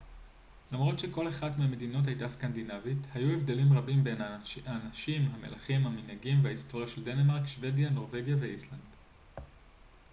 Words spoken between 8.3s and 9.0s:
ואיסלנד